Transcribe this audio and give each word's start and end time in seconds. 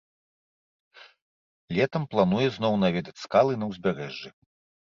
Летам 1.79 2.09
плануе 2.13 2.47
зноў 2.57 2.73
наведаць 2.85 3.17
скалы 3.25 3.53
на 3.61 3.65
ўзбярэжжы. 3.75 4.29